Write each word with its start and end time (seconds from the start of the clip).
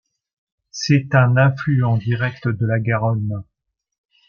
C'est 0.71 1.13
un 1.13 1.37
affluent 1.37 1.95
direct 1.95 2.47
de 2.47 2.65
la 2.65 2.79
Garonne. 2.79 3.43